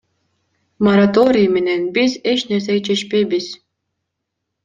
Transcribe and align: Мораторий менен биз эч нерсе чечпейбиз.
Мораторий 0.85 1.49
менен 1.55 1.81
биз 1.95 2.11
эч 2.31 2.39
нерсе 2.49 2.75
чечпейбиз. 2.85 3.47